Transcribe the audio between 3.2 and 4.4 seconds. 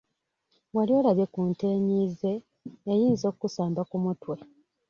okusamba ku mutwe.